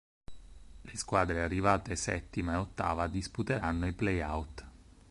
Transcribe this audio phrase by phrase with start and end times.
[0.81, 4.65] Le squadre arrivate settima e ottava disputeranno i Play-Out.